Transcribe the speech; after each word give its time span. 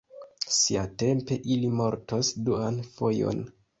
Siatempe 0.59 1.37
ili 1.57 1.69
mortos 1.81 2.33
duan 2.49 2.81
fojon. 2.97 3.45